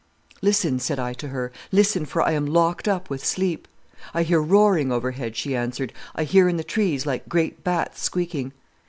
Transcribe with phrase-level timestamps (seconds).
[0.41, 3.67] "'Listen,' said I to her, 'listen, for I am locked up with sleep.'
[4.15, 5.93] "'I hear roaring overhead,' she answered.
[6.15, 8.51] 'I hear in the trees like great bats squeaking.